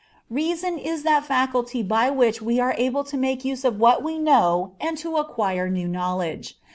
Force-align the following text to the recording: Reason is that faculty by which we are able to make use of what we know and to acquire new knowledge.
Reason 0.31 0.79
is 0.79 1.03
that 1.03 1.25
faculty 1.27 1.83
by 1.83 2.09
which 2.09 2.41
we 2.41 2.59
are 2.59 2.73
able 2.75 3.03
to 3.03 3.15
make 3.15 3.45
use 3.45 3.63
of 3.63 3.79
what 3.79 4.01
we 4.01 4.17
know 4.17 4.71
and 4.81 4.97
to 4.97 5.17
acquire 5.17 5.69
new 5.69 5.87
knowledge. 5.87 6.57